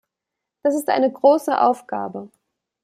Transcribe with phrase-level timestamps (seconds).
[0.63, 2.31] Das ist eine große Aufgabe.